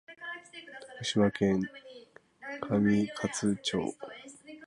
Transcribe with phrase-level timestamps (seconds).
[0.97, 1.61] 徳島県
[2.59, 3.95] 上勝町